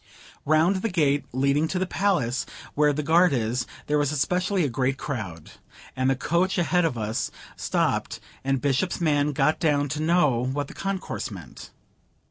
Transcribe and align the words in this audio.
Round 0.47 0.77
the 0.77 0.89
gate 0.89 1.25
leading 1.31 1.67
to 1.67 1.77
the 1.77 1.85
Palace, 1.85 2.47
where 2.73 2.91
the 2.91 3.03
guard 3.03 3.33
is, 3.33 3.67
there 3.85 3.99
was 3.99 4.11
especially 4.11 4.63
a 4.65 4.67
great 4.67 4.97
crowd. 4.97 5.51
And 5.95 6.09
the 6.09 6.15
coach 6.15 6.57
ahead 6.57 6.85
of 6.85 6.97
us 6.97 7.29
stopped, 7.55 8.19
and 8.43 8.57
the 8.57 8.61
Bishop's 8.61 8.99
man 8.99 9.31
got 9.31 9.59
down 9.59 9.89
to 9.89 10.01
know 10.01 10.43
what 10.43 10.67
the 10.67 10.73
concourse 10.73 11.29
meant? 11.29 11.69